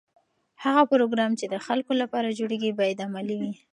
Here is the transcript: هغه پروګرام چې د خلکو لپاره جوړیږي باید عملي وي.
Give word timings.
هغه 0.63 0.83
پروګرام 0.91 1.31
چې 1.39 1.45
د 1.53 1.55
خلکو 1.65 1.91
لپاره 2.01 2.35
جوړیږي 2.39 2.71
باید 2.79 3.03
عملي 3.07 3.35
وي. 3.41 3.53